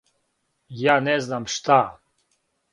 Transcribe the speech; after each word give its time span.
Ја 0.85 0.95
не 1.09 1.15
знам 1.27 1.47
шта. 1.59 1.79